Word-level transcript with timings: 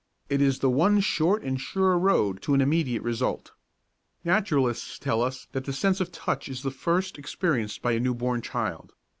It 0.29 0.41
is 0.41 0.57
the 0.57 0.69
one 0.71 0.99
short 0.99 1.43
and 1.43 1.61
sure 1.61 1.95
road 1.95 2.41
to 2.41 2.55
an 2.55 2.59
immediate 2.61 3.03
result. 3.03 3.51
Naturalists 4.23 4.97
tell 4.97 5.21
us 5.21 5.45
that 5.51 5.65
the 5.65 5.73
sense 5.73 6.01
of 6.01 6.11
touch 6.11 6.49
is 6.49 6.63
the 6.63 6.71
first 6.71 7.19
experienced 7.19 7.83
by 7.83 7.91
a 7.91 7.99
newborn 7.99 8.41
child. 8.41 8.93